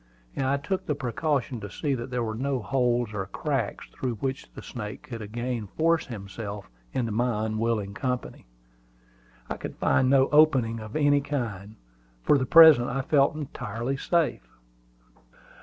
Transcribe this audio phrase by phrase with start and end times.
[0.35, 4.51] I took the precaution to see that there were no holes or cracks through which
[4.55, 8.47] the snake could again force himself into my unwilling company.
[9.47, 11.75] I could find no opening of any kind.
[12.23, 14.47] For the present I felt entirely safe.